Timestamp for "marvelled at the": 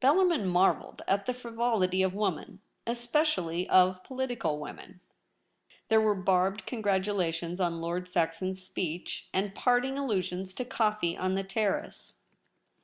0.46-1.34